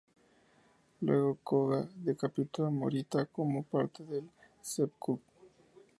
Luego 1.01 1.37
Koga 1.43 1.87
decapitó 1.97 2.65
a 2.65 2.71
Morita 2.71 3.27
como 3.27 3.61
parte 3.61 4.03
del 4.03 4.27
"seppuku". 4.59 5.21